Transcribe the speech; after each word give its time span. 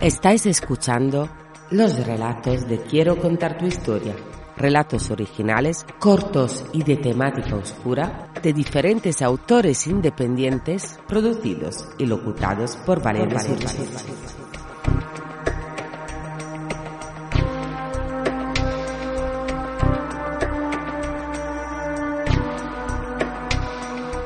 Estáis 0.00 0.44
escuchando 0.44 1.26
los 1.70 2.06
relatos 2.06 2.68
de 2.68 2.82
Quiero 2.82 3.18
contar 3.18 3.56
tu 3.56 3.64
historia. 3.64 4.14
Relatos 4.54 5.10
originales, 5.10 5.86
cortos 5.98 6.66
y 6.74 6.82
de 6.82 6.96
temática 6.96 7.56
oscura 7.56 8.30
de 8.42 8.52
diferentes 8.52 9.22
autores 9.22 9.86
independientes, 9.86 10.98
producidos 11.08 11.88
y 11.98 12.04
locutados 12.04 12.76
por 12.84 13.02
Valeria 13.02 13.40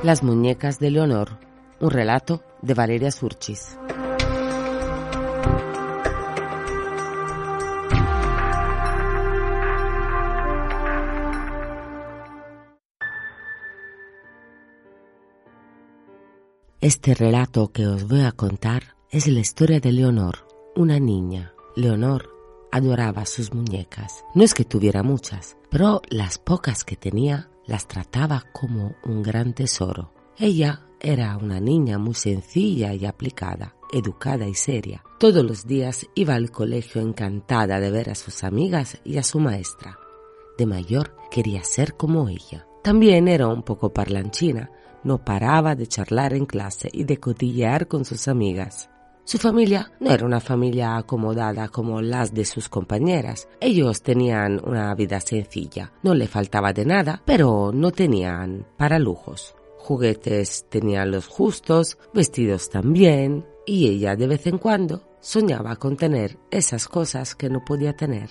Las 0.03 0.25
muñecas 0.25 0.81
de 0.81 0.91
Leonor, 0.91 1.39
un 1.79 1.91
relato 1.91 2.43
de 2.61 2.75
Valeria 2.75 3.13
Surchis. 3.13 3.77
Este 16.83 17.15
relato 17.15 17.73
que 17.73 17.87
os 17.87 18.09
voy 18.09 18.23
a 18.23 18.33
contar 18.33 18.97
es 19.11 19.29
la 19.29 19.41
historia 19.41 19.81
de 19.81 19.93
Leonor, 19.93 20.47
una 20.75 20.99
niña. 20.99 21.53
Leonor 21.77 22.31
adoraba 22.73 23.27
sus 23.27 23.53
muñecas. 23.53 24.25
No 24.35 24.45
es 24.45 24.55
que 24.55 24.65
tuviera 24.65 25.03
muchas, 25.03 25.59
pero 25.69 26.01
las 26.09 26.39
pocas 26.39 26.85
que 26.85 26.97
tenía 26.97 27.51
las 27.67 27.87
trataba 27.87 28.45
como 28.55 28.95
un 29.05 29.23
gran 29.23 29.53
tesoro. 29.53 30.15
Ella 30.39 30.87
era 31.01 31.37
una 31.37 31.61
niña 31.61 31.99
muy 31.99 32.15
sencilla 32.15 32.95
y 32.95 33.05
aplicada, 33.05 33.75
educada 33.93 34.49
y 34.49 34.55
seria. 34.55 35.05
Todos 35.19 35.45
los 35.45 35.67
días 35.67 36.07
iba 36.15 36.35
al 36.35 36.51
colegio 36.51 37.03
encantada 37.03 37.79
de 37.79 37.91
ver 37.91 38.09
a 38.09 38.15
sus 38.15 38.43
amigas 38.43 38.97
y 39.05 39.19
a 39.19 39.23
su 39.23 39.39
maestra. 39.39 39.99
De 40.57 40.65
mayor 40.65 41.15
quería 41.31 41.63
ser 41.63 41.99
como 41.99 42.31
ella. 42.31 42.67
También 42.83 43.29
era 43.29 43.49
un 43.49 43.65
poco 43.65 43.93
parlanchina, 43.93 44.71
no 45.05 45.25
paraba 45.25 45.75
de 45.75 45.87
charlar 45.87 46.35
en 46.35 46.47
clase 46.47 46.89
y 46.93 47.05
de 47.05 47.19
cotillear 47.19 47.89
con 47.89 48.05
sus 48.05 48.29
amigas. 48.29 48.91
Su 49.25 49.39
familia 49.39 49.93
no 50.01 50.11
era 50.11 50.27
una 50.27 50.41
familia 50.41 50.97
acomodada 50.97 51.69
como 51.69 52.03
las 52.03 52.35
de 52.35 52.45
sus 52.45 52.69
compañeras. 52.69 53.49
Ellos 53.61 54.03
tenían 54.03 54.61
una 54.67 54.93
vida 54.95 55.21
sencilla. 55.21 55.93
No 56.03 56.15
le 56.15 56.27
faltaba 56.27 56.73
de 56.73 56.85
nada, 56.85 57.23
pero 57.25 57.71
no 57.73 57.93
tenían 57.93 58.67
para 58.77 58.99
lujos. 58.99 59.55
Juguetes 59.79 60.67
tenían 60.69 61.13
los 61.13 61.29
justos, 61.29 61.97
vestidos 62.13 62.71
también, 62.71 63.47
y 63.67 63.89
ella 63.89 64.17
de 64.17 64.27
vez 64.27 64.47
en 64.47 64.59
cuando 64.59 65.05
soñaba 65.21 65.77
con 65.77 65.97
tener 65.97 66.39
esas 66.51 66.89
cosas 66.89 67.35
que 67.35 67.49
no 67.49 67.65
podía 67.65 67.95
tener. 67.95 68.31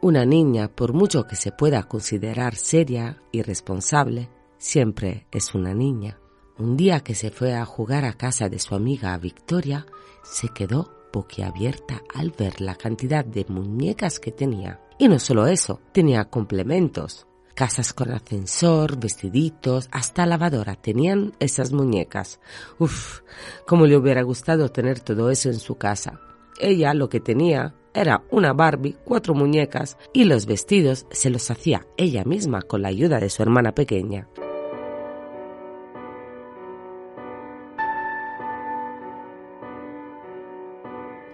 Una 0.00 0.24
niña, 0.24 0.68
por 0.68 0.94
mucho 0.94 1.26
que 1.26 1.36
se 1.36 1.52
pueda 1.52 1.82
considerar 1.82 2.54
seria 2.54 3.22
y 3.30 3.42
responsable, 3.42 4.30
siempre 4.60 5.26
es 5.32 5.54
una 5.54 5.74
niña. 5.74 6.20
Un 6.58 6.76
día 6.76 7.00
que 7.00 7.14
se 7.14 7.30
fue 7.30 7.54
a 7.54 7.64
jugar 7.64 8.04
a 8.04 8.12
casa 8.12 8.48
de 8.48 8.58
su 8.58 8.74
amiga 8.74 9.16
Victoria, 9.16 9.86
se 10.22 10.50
quedó 10.50 10.92
boquiabierta 11.12 12.02
al 12.14 12.30
ver 12.30 12.60
la 12.60 12.76
cantidad 12.76 13.24
de 13.24 13.46
muñecas 13.48 14.20
que 14.20 14.30
tenía. 14.30 14.80
Y 14.98 15.08
no 15.08 15.18
solo 15.18 15.46
eso, 15.46 15.80
tenía 15.92 16.26
complementos. 16.26 17.26
Casas 17.54 17.92
con 17.94 18.12
ascensor, 18.12 19.00
vestiditos, 19.00 19.88
hasta 19.90 20.26
lavadora 20.26 20.76
tenían 20.76 21.32
esas 21.40 21.72
muñecas. 21.72 22.38
Uf, 22.78 23.22
cómo 23.66 23.86
le 23.86 23.96
hubiera 23.96 24.22
gustado 24.22 24.68
tener 24.68 25.00
todo 25.00 25.30
eso 25.30 25.48
en 25.48 25.58
su 25.58 25.76
casa. 25.76 26.20
Ella 26.60 26.92
lo 26.92 27.08
que 27.08 27.20
tenía 27.20 27.74
era 27.94 28.22
una 28.30 28.52
Barbie, 28.52 28.98
cuatro 29.04 29.34
muñecas 29.34 29.96
y 30.12 30.24
los 30.24 30.44
vestidos 30.44 31.06
se 31.10 31.30
los 31.30 31.50
hacía 31.50 31.86
ella 31.96 32.24
misma 32.24 32.62
con 32.62 32.82
la 32.82 32.88
ayuda 32.88 33.18
de 33.18 33.30
su 33.30 33.42
hermana 33.42 33.74
pequeña. 33.74 34.28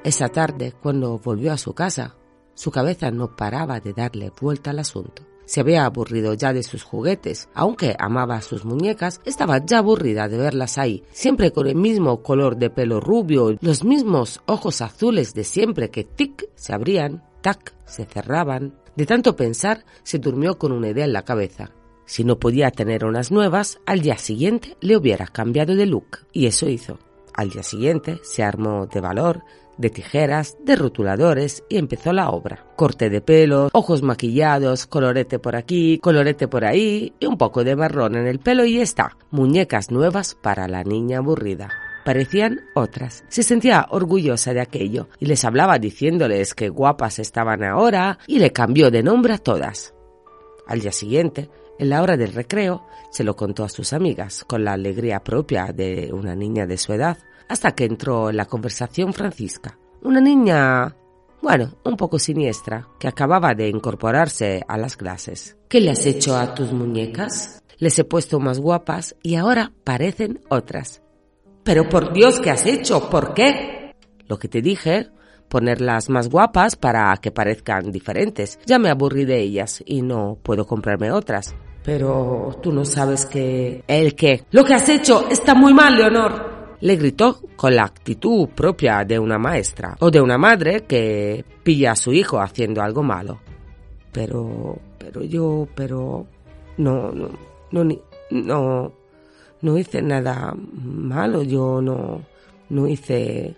Esa 0.07 0.29
tarde, 0.29 0.73
cuando 0.81 1.19
volvió 1.19 1.53
a 1.53 1.59
su 1.59 1.75
casa, 1.75 2.15
su 2.55 2.71
cabeza 2.71 3.11
no 3.11 3.35
paraba 3.35 3.81
de 3.81 3.93
darle 3.93 4.31
vuelta 4.41 4.71
al 4.71 4.79
asunto. 4.79 5.25
Se 5.47 5.59
había 5.59 5.85
aburrido 5.85 6.33
ya 6.35 6.53
de 6.53 6.63
sus 6.63 6.85
juguetes, 6.85 7.49
aunque 7.55 7.97
amaba 7.99 8.41
sus 8.41 8.65
muñecas, 8.65 9.21
estaba 9.25 9.67
ya 9.67 9.79
aburrida 9.79 10.29
de 10.29 10.39
verlas 10.39 10.79
ahí, 10.79 11.03
siempre 11.11 11.51
con 11.51 11.67
el 11.67 11.75
mismo 11.75 12.23
color 12.23 12.57
de 12.57 12.71
pelo 12.71 13.01
rubio, 13.01 13.57
los 13.61 13.83
mismos 13.83 14.43
ojos 14.47 14.81
azules 14.81 15.35
de 15.35 15.43
siempre 15.43 15.91
que 15.91 16.05
tic 16.05 16.51
se 16.55 16.73
abrían, 16.73 17.25
tac 17.41 17.75
se 17.85 18.05
cerraban. 18.05 18.79
De 18.95 19.07
tanto 19.07 19.35
pensar, 19.35 19.85
se 20.05 20.21
durmió 20.21 20.57
con 20.57 20.71
una 20.71 20.91
idea 20.91 21.07
en 21.07 21.15
la 21.15 21.25
cabeza. 21.25 21.73
Si 22.05 22.23
no 22.23 22.39
podía 22.39 22.71
tener 22.71 23.05
unas 23.05 23.33
nuevas, 23.33 23.81
al 23.87 24.03
día 24.03 24.19
siguiente 24.19 24.77
le 24.81 24.97
hubiera 24.97 25.27
cambiado 25.27 25.75
de 25.75 25.87
look, 25.87 26.29
y 26.33 26.47
eso 26.47 26.69
hizo. 26.69 27.01
Al 27.35 27.51
día 27.51 27.65
siguiente 27.65 28.21
se 28.23 28.45
armó 28.45 28.87
de 28.87 29.01
valor, 29.01 29.43
de 29.79 29.91
tijeras, 29.91 30.57
de 30.65 30.77
rotuladores 30.77 31.65
y 31.69 31.79
empezó 31.79 32.13
la 32.13 32.31
obra. 32.31 32.65
Corte 32.77 33.11
de 33.11 33.21
pelo, 33.21 33.69
ojos 33.73 34.03
maquillados, 34.03 34.87
colorete 34.87 35.39
por 35.39 35.57
aquí, 35.57 35.99
colorete 35.99 36.49
por 36.49 36.65
ahí 36.65 37.13
y 37.19 37.27
un 37.27 37.39
poco 37.39 37.65
de 37.65 37.77
marrón 37.77 38.17
en 38.17 38.27
el 38.27 38.39
pelo 38.39 38.65
y 38.65 38.81
está. 38.81 39.17
Muñecas 39.31 39.91
nuevas 39.91 40.35
para 40.35 40.69
la 40.69 40.85
niña 40.85 41.19
aburrida 41.19 41.71
parecían 42.07 42.61
otras. 42.77 43.25
Se 43.27 43.43
sentía 43.43 43.89
orgullosa 43.91 44.55
de 44.55 44.61
aquello 44.61 45.09
y 45.19 45.27
les 45.27 45.45
hablaba 45.45 45.81
diciéndoles 45.81 46.55
que 46.55 46.69
guapas 46.69 47.19
estaban 47.19 47.65
ahora 47.65 48.21
y 48.29 48.39
le 48.39 48.53
cambió 48.53 48.93
de 48.93 49.03
nombre 49.03 49.35
a 49.35 49.39
todas. 49.39 49.93
Al 50.69 50.79
día 50.79 50.93
siguiente, 50.93 51.51
en 51.81 51.91
la 51.91 52.03
hora 52.03 52.17
del 52.17 52.33
recreo, 52.33 52.87
se 53.11 53.25
lo 53.25 53.35
contó 53.35 53.65
a 53.65 53.69
sus 53.69 53.93
amigas 53.93 54.45
con 54.45 54.65
la 54.65 54.75
alegría 54.75 55.25
propia 55.25 55.73
de 55.75 56.11
una 56.13 56.37
niña 56.37 56.65
de 56.65 56.79
su 56.79 56.93
edad 56.93 57.19
hasta 57.49 57.73
que 57.73 57.85
entró 57.85 58.31
en 58.31 58.37
la 58.37 58.47
conversación 58.47 59.13
Francisca, 59.13 59.79
una 60.03 60.21
niña, 60.21 60.95
bueno, 61.43 61.75
un 61.85 61.97
poco 61.97 62.19
siniestra, 62.19 62.89
que 62.99 63.09
acababa 63.09 63.55
de 63.55 63.69
incorporarse 63.69 64.65
a 64.67 64.77
las 64.77 64.97
clases. 64.97 65.57
¿Qué 65.69 65.81
le 65.81 65.91
has 65.91 66.07
hecho 66.07 66.37
a 66.37 66.55
tus 66.55 66.73
muñecas? 66.73 67.63
Les 67.79 67.99
he 67.99 68.05
puesto 68.05 68.41
más 68.41 68.59
guapas 68.59 69.17
y 69.23 69.35
ahora 69.35 69.73
parecen 69.85 70.41
otras. 70.49 71.03
Pero 71.63 71.89
por 71.89 72.13
Dios, 72.13 72.41
¿qué 72.41 72.51
has 72.51 72.65
hecho? 72.67 73.11
¿Por 73.11 73.35
qué? 73.35 73.95
Lo 74.29 74.39
que 74.39 74.49
te 74.49 74.63
dije, 74.63 75.11
ponerlas 75.49 76.09
más 76.09 76.29
guapas 76.29 76.77
para 76.77 77.17
que 77.17 77.33
parezcan 77.33 77.91
diferentes. 77.91 78.59
Ya 78.67 78.79
me 78.79 78.89
aburrí 78.89 79.25
de 79.25 79.41
ellas 79.41 79.83
y 79.85 80.03
no 80.03 80.39
puedo 80.43 80.67
comprarme 80.67 81.11
otras. 81.11 81.55
Pero 81.83 82.59
tú 82.63 82.73
no 82.73 82.85
sabes 82.85 83.27
que... 83.27 83.85
¿El 83.87 84.15
qué? 84.15 84.45
Lo 84.51 84.65
que 84.65 84.75
has 84.75 84.89
hecho 84.89 85.29
está 85.29 85.55
muy 85.55 85.75
mal, 85.75 85.97
Leonor 85.97 86.56
le 86.81 86.97
gritó 86.97 87.41
con 87.57 87.75
la 87.75 87.85
actitud 87.85 88.49
propia 88.49 89.05
de 89.05 89.19
una 89.19 89.39
maestra 89.39 89.97
o 90.01 90.11
de 90.11 90.21
una 90.21 90.39
madre 90.39 90.85
que 90.85 91.45
pilla 91.63 91.93
a 91.93 91.97
su 91.97 92.13
hijo 92.13 92.41
haciendo 92.41 92.83
algo 92.83 93.03
malo. 93.03 93.41
Pero, 94.13 94.79
pero 94.99 95.23
yo, 95.23 95.69
pero, 95.75 96.27
no, 96.79 97.13
no, 97.13 97.29
no, 97.71 97.85
no, 98.31 98.93
no 99.61 99.79
hice 99.79 100.03
nada 100.03 100.55
malo, 100.57 101.43
yo 101.43 101.81
no, 101.83 102.23
no 102.71 102.87
hice, 102.87 103.55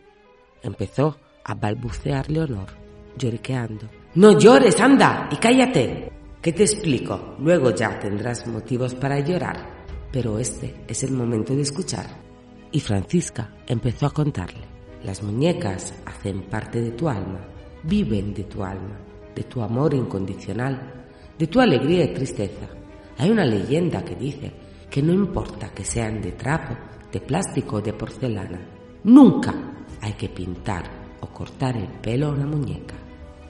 empezó 0.63 1.17
a 1.45 1.55
balbucear 1.55 2.31
Leonor, 2.31 2.69
lloriqueando. 3.17 3.87
No 4.15 4.39
llores, 4.39 4.81
anda, 4.81 5.29
y 5.31 5.37
cállate. 5.37 6.13
¿Qué 6.41 6.53
te 6.53 6.63
explico? 6.63 7.37
Luego 7.41 7.75
ya 7.75 7.99
tendrás 7.99 8.47
motivos 8.47 8.95
para 8.95 9.19
llorar. 9.21 9.79
Pero 10.11 10.39
este 10.39 10.85
es 10.87 11.03
el 11.03 11.13
momento 11.13 11.55
de 11.55 11.63
escuchar 11.63 12.28
y 12.73 12.81
Francisca 12.81 13.55
empezó 13.67 14.07
a 14.07 14.11
contarle. 14.13 14.65
Las 15.03 15.23
muñecas 15.23 15.95
hacen 16.05 16.43
parte 16.43 16.81
de 16.81 16.91
tu 16.91 17.09
alma, 17.09 17.41
viven 17.83 18.35
de 18.35 18.45
tu 18.45 18.65
alma, 18.65 18.99
de 19.35 19.45
tu 19.45 19.63
amor 19.63 19.95
incondicional, 19.95 21.07
de 21.39 21.47
tu 21.47 21.61
alegría 21.61 22.05
y 22.05 22.15
tristeza. 22.15 22.69
Hay 23.17 23.31
una 23.31 23.45
leyenda 23.45 24.05
que 24.05 24.17
dice 24.17 24.53
que 24.91 25.03
no 25.03 25.13
importa 25.13 25.71
que 25.71 25.85
sean 25.85 26.21
de 26.21 26.33
trapo, 26.33 26.77
de 27.13 27.21
plástico 27.21 27.77
o 27.77 27.81
de 27.81 27.93
porcelana, 27.93 28.79
Nunca 29.05 29.55
hay 30.01 30.15
que 30.15 30.29
pintar 30.29 30.85
o 31.21 31.29
cortar 31.29 31.77
el 31.77 31.87
pelo 31.87 32.27
a 32.27 32.31
una 32.31 32.47
muñeca. 32.47 32.95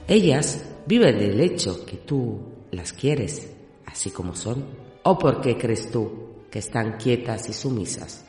Ellas 0.07 0.63
viven 0.85 1.17
del 1.17 1.39
hecho 1.39 1.85
que 1.85 1.97
tú 1.97 2.39
las 2.71 2.93
quieres 2.93 3.49
así 3.85 4.11
como 4.11 4.35
son. 4.35 4.63
¿O 5.03 5.17
por 5.17 5.41
qué 5.41 5.57
crees 5.57 5.89
tú 5.91 6.11
que 6.51 6.59
están 6.59 6.97
quietas 6.97 7.49
y 7.49 7.53
sumisas? 7.53 8.28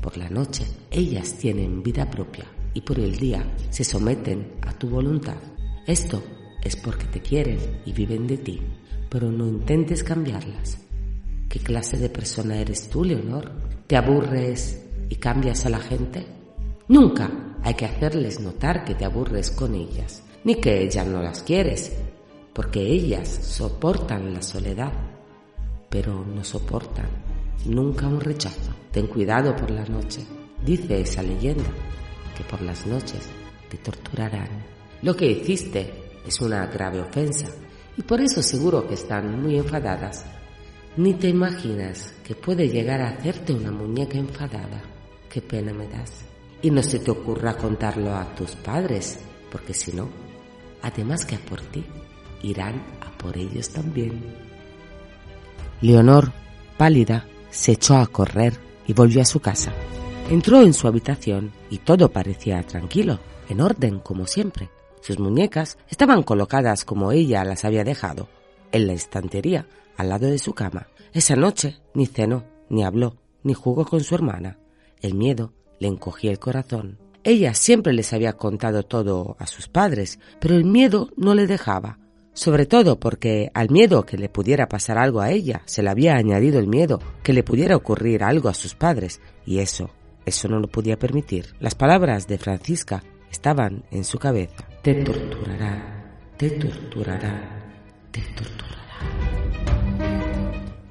Por 0.00 0.16
la 0.16 0.28
noche 0.30 0.64
ellas 0.90 1.34
tienen 1.34 1.82
vida 1.82 2.10
propia 2.10 2.46
y 2.74 2.80
por 2.80 2.98
el 2.98 3.16
día 3.16 3.44
se 3.70 3.84
someten 3.84 4.54
a 4.62 4.72
tu 4.72 4.88
voluntad. 4.88 5.36
Esto 5.86 6.22
es 6.62 6.76
porque 6.76 7.06
te 7.06 7.20
quieren 7.20 7.58
y 7.84 7.92
viven 7.92 8.26
de 8.26 8.38
ti, 8.38 8.60
pero 9.08 9.30
no 9.30 9.46
intentes 9.46 10.04
cambiarlas. 10.04 10.78
¿Qué 11.48 11.58
clase 11.58 11.96
de 11.96 12.10
persona 12.10 12.58
eres 12.58 12.88
tú, 12.88 13.04
Leonor? 13.04 13.50
¿Te 13.86 13.96
aburres 13.96 14.84
y 15.08 15.16
cambias 15.16 15.64
a 15.66 15.70
la 15.70 15.78
gente? 15.78 16.26
Nunca 16.88 17.56
hay 17.62 17.74
que 17.74 17.86
hacerles 17.86 18.40
notar 18.40 18.84
que 18.84 18.94
te 18.94 19.04
aburres 19.04 19.50
con 19.50 19.74
ellas, 19.74 20.22
ni 20.44 20.56
que 20.56 20.82
ellas 20.82 21.06
no 21.06 21.22
las 21.22 21.42
quieres, 21.42 21.92
porque 22.52 22.80
ellas 22.80 23.28
soportan 23.28 24.32
la 24.32 24.42
soledad, 24.42 24.92
pero 25.88 26.24
no 26.24 26.44
soportan 26.44 27.27
nunca 27.64 28.06
un 28.06 28.20
rechazo. 28.20 28.72
Ten 28.90 29.06
cuidado 29.06 29.54
por 29.54 29.70
la 29.70 29.84
noche. 29.84 30.24
Dice 30.64 31.00
esa 31.00 31.22
leyenda 31.22 31.70
que 32.36 32.44
por 32.44 32.62
las 32.62 32.86
noches 32.86 33.28
te 33.68 33.78
torturarán. 33.78 34.48
Lo 35.02 35.14
que 35.14 35.30
hiciste 35.30 35.92
es 36.26 36.40
una 36.40 36.66
grave 36.66 37.00
ofensa 37.00 37.48
y 37.96 38.02
por 38.02 38.20
eso 38.20 38.42
seguro 38.42 38.86
que 38.86 38.94
están 38.94 39.42
muy 39.42 39.56
enfadadas. 39.56 40.24
Ni 40.96 41.14
te 41.14 41.28
imaginas 41.28 42.12
que 42.24 42.34
puede 42.34 42.68
llegar 42.68 43.00
a 43.00 43.10
hacerte 43.10 43.52
una 43.52 43.70
muñeca 43.70 44.18
enfadada. 44.18 44.82
Qué 45.28 45.40
pena 45.40 45.72
me 45.72 45.86
das. 45.88 46.24
Y 46.60 46.70
no 46.70 46.82
se 46.82 46.98
te 46.98 47.10
ocurra 47.10 47.56
contarlo 47.56 48.14
a 48.14 48.34
tus 48.34 48.56
padres, 48.56 49.18
porque 49.52 49.74
si 49.74 49.92
no, 49.92 50.08
además 50.82 51.24
que 51.24 51.36
a 51.36 51.38
por 51.38 51.60
ti, 51.60 51.84
irán 52.42 52.82
a 53.00 53.16
por 53.16 53.36
ellos 53.36 53.70
también. 53.70 54.24
Leonor, 55.80 56.32
pálida, 56.76 57.26
se 57.50 57.72
echó 57.72 57.96
a 57.96 58.06
correr 58.06 58.54
y 58.86 58.92
volvió 58.92 59.22
a 59.22 59.26
su 59.26 59.40
casa. 59.40 59.72
Entró 60.30 60.62
en 60.62 60.74
su 60.74 60.86
habitación 60.86 61.52
y 61.70 61.78
todo 61.78 62.10
parecía 62.10 62.62
tranquilo, 62.62 63.18
en 63.48 63.60
orden 63.60 63.98
como 63.98 64.26
siempre. 64.26 64.70
Sus 65.00 65.18
muñecas 65.18 65.78
estaban 65.88 66.22
colocadas 66.22 66.84
como 66.84 67.12
ella 67.12 67.44
las 67.44 67.64
había 67.64 67.84
dejado, 67.84 68.28
en 68.72 68.86
la 68.86 68.92
estantería, 68.92 69.66
al 69.96 70.10
lado 70.10 70.26
de 70.26 70.38
su 70.38 70.52
cama. 70.52 70.88
Esa 71.12 71.36
noche 71.36 71.78
ni 71.94 72.06
cenó, 72.06 72.44
ni 72.68 72.84
habló, 72.84 73.16
ni 73.42 73.54
jugó 73.54 73.86
con 73.86 74.00
su 74.00 74.14
hermana. 74.14 74.58
El 75.00 75.14
miedo 75.14 75.54
le 75.78 75.88
encogía 75.88 76.30
el 76.30 76.38
corazón. 76.38 76.98
Ella 77.24 77.54
siempre 77.54 77.92
les 77.92 78.12
había 78.12 78.34
contado 78.34 78.82
todo 78.82 79.36
a 79.38 79.46
sus 79.46 79.68
padres, 79.68 80.18
pero 80.40 80.54
el 80.54 80.64
miedo 80.64 81.08
no 81.16 81.34
le 81.34 81.46
dejaba, 81.46 81.98
sobre 82.38 82.66
todo 82.66 83.00
porque 83.00 83.50
al 83.52 83.68
miedo 83.68 84.06
que 84.06 84.16
le 84.16 84.28
pudiera 84.28 84.68
pasar 84.68 84.96
algo 84.96 85.20
a 85.20 85.32
ella 85.32 85.62
se 85.64 85.82
le 85.82 85.90
había 85.90 86.14
añadido 86.14 86.60
el 86.60 86.68
miedo 86.68 87.00
que 87.24 87.32
le 87.32 87.42
pudiera 87.42 87.74
ocurrir 87.74 88.22
algo 88.22 88.48
a 88.48 88.54
sus 88.54 88.76
padres, 88.76 89.20
y 89.44 89.58
eso, 89.58 89.90
eso 90.24 90.46
no 90.46 90.60
lo 90.60 90.68
podía 90.68 90.96
permitir. 90.96 91.56
Las 91.58 91.74
palabras 91.74 92.28
de 92.28 92.38
Francisca 92.38 93.02
estaban 93.28 93.82
en 93.90 94.04
su 94.04 94.20
cabeza. 94.20 94.68
Te 94.82 94.94
torturará, 95.02 96.14
te 96.36 96.50
torturará, 96.50 97.72
te 98.12 98.20
torturará. 98.20 98.94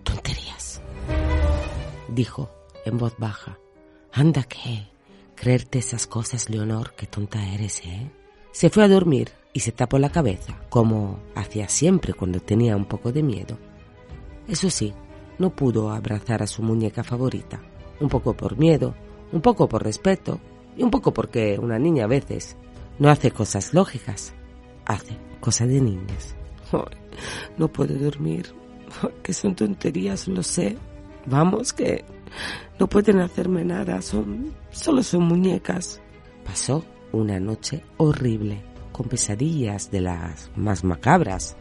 Tonterías, 0.04 0.82
dijo 2.10 2.52
en 2.84 2.98
voz 2.98 3.16
baja. 3.18 3.58
Anda 4.12 4.44
que, 4.44 4.90
creerte 5.36 5.80
esas 5.80 6.08
cosas, 6.08 6.50
Leonor, 6.50 6.94
qué 6.98 7.08
tonta 7.08 7.54
eres, 7.54 7.86
¿eh? 7.86 8.12
Se 8.52 8.70
fue 8.70 8.84
a 8.84 8.90
dormir 8.90 9.32
y 9.58 9.60
se 9.60 9.72
tapó 9.72 9.98
la 9.98 10.12
cabeza, 10.12 10.56
como 10.70 11.18
hacía 11.34 11.68
siempre 11.68 12.14
cuando 12.14 12.40
tenía 12.40 12.76
un 12.76 12.86
poco 12.86 13.12
de 13.12 13.24
miedo. 13.24 13.58
Eso 14.48 14.70
sí, 14.70 14.94
no 15.40 15.50
pudo 15.50 15.90
abrazar 15.90 16.44
a 16.44 16.48
su 16.48 16.62
muñeca 16.62 17.04
favorita, 17.04 17.60
un 18.00 18.08
poco 18.08 18.36
por 18.38 18.56
miedo, 18.56 18.94
un 19.32 19.42
poco 19.42 19.68
por 19.68 19.84
respeto 19.84 20.40
y 20.76 20.84
un 20.84 20.92
poco 20.92 21.12
porque 21.12 21.58
una 21.60 21.80
niña 21.80 22.04
a 22.04 22.08
veces 22.08 22.56
no 23.00 23.10
hace 23.10 23.32
cosas 23.32 23.74
lógicas, 23.74 24.32
hace 24.86 25.18
cosas 25.40 25.70
de 25.70 25.82
niñas. 25.82 26.36
no 27.58 27.68
puedo 27.68 27.96
dormir, 27.96 28.54
que 29.24 29.34
son 29.34 29.56
tonterías, 29.56 30.28
lo 30.28 30.44
sé. 30.44 30.78
Vamos, 31.26 31.74
que 31.74 32.06
no 32.80 32.88
pueden 32.88 33.22
hacerme 33.22 33.66
nada, 33.66 34.04
son 34.04 34.54
solo 34.70 35.02
son 35.02 35.24
muñecas. 35.24 36.00
Pasó 36.46 36.86
una 37.12 37.40
noche 37.40 37.84
horrible, 37.98 38.62
con 38.98 39.08
pesadillas 39.08 39.92
de 39.92 40.02
las 40.02 40.52
más 40.56 40.84
macabras. 40.84 41.56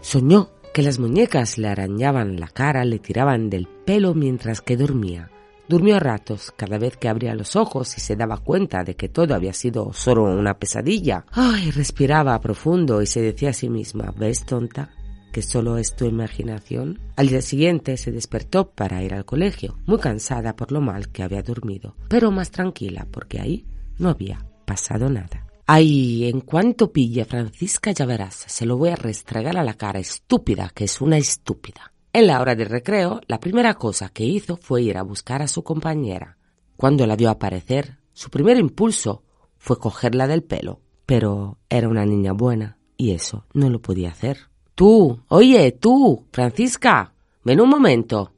Soñó 0.00 0.50
que 0.72 0.82
las 0.82 0.98
muñecas 1.00 1.58
le 1.58 1.68
arañaban 1.68 2.38
la 2.38 2.46
cara, 2.46 2.84
le 2.84 3.00
tiraban 3.00 3.50
del 3.50 3.66
pelo 3.66 4.14
mientras 4.14 4.60
que 4.60 4.76
dormía. 4.76 5.30
Durmió 5.68 5.96
a 5.96 6.00
ratos, 6.00 6.52
cada 6.56 6.78
vez 6.78 6.96
que 6.96 7.08
abría 7.08 7.34
los 7.34 7.56
ojos 7.56 7.96
y 7.96 8.00
se 8.00 8.14
daba 8.14 8.38
cuenta 8.38 8.84
de 8.84 8.94
que 8.94 9.08
todo 9.08 9.34
había 9.34 9.52
sido 9.52 9.92
solo 9.92 10.22
una 10.22 10.54
pesadilla. 10.54 11.26
Ay, 11.32 11.72
respiraba 11.72 12.40
profundo 12.40 13.02
y 13.02 13.06
se 13.06 13.20
decía 13.20 13.50
a 13.50 13.52
sí 13.52 13.68
misma, 13.68 14.14
¿ves, 14.16 14.46
tonta? 14.46 14.90
que 15.32 15.42
solo 15.42 15.76
es 15.76 15.94
tu 15.94 16.06
imaginación. 16.06 16.98
Al 17.14 17.28
día 17.28 17.42
siguiente 17.42 17.98
se 17.98 18.10
despertó 18.10 18.70
para 18.70 19.02
ir 19.02 19.12
al 19.12 19.26
colegio, 19.26 19.76
muy 19.84 19.98
cansada 19.98 20.56
por 20.56 20.72
lo 20.72 20.80
mal 20.80 21.10
que 21.10 21.22
había 21.22 21.42
dormido, 21.42 21.94
pero 22.08 22.30
más 22.30 22.50
tranquila 22.50 23.06
porque 23.10 23.38
ahí 23.40 23.66
no 23.98 24.08
había 24.08 24.46
pasado 24.64 25.10
nada. 25.10 25.45
Ay, 25.68 26.28
en 26.28 26.42
cuanto 26.42 26.92
pille 26.92 27.24
Francisca 27.24 27.90
ya 27.90 28.06
verás, 28.06 28.44
se 28.46 28.64
lo 28.66 28.76
voy 28.76 28.90
a 28.90 28.94
restregar 28.94 29.56
a 29.56 29.64
la 29.64 29.74
cara, 29.74 29.98
estúpida, 29.98 30.70
que 30.72 30.84
es 30.84 31.00
una 31.00 31.18
estúpida. 31.18 31.92
En 32.12 32.28
la 32.28 32.40
hora 32.40 32.54
del 32.54 32.68
recreo, 32.68 33.20
la 33.26 33.40
primera 33.40 33.74
cosa 33.74 34.10
que 34.10 34.24
hizo 34.24 34.56
fue 34.56 34.82
ir 34.82 34.96
a 34.96 35.02
buscar 35.02 35.42
a 35.42 35.48
su 35.48 35.64
compañera. 35.64 36.38
Cuando 36.76 37.04
la 37.04 37.16
vio 37.16 37.30
aparecer, 37.30 37.98
su 38.12 38.30
primer 38.30 38.58
impulso 38.58 39.24
fue 39.58 39.76
cogerla 39.80 40.28
del 40.28 40.44
pelo. 40.44 40.82
Pero 41.04 41.58
era 41.68 41.88
una 41.88 42.06
niña 42.06 42.32
buena 42.32 42.78
y 42.96 43.10
eso 43.10 43.44
no 43.52 43.68
lo 43.68 43.82
podía 43.82 44.10
hacer. 44.10 44.38
Tú, 44.76 45.20
oye, 45.26 45.72
tú, 45.72 46.26
Francisca, 46.30 47.12
ven 47.42 47.60
un 47.60 47.70
momento. 47.70 48.32